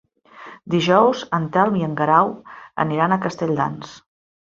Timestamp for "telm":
1.57-1.79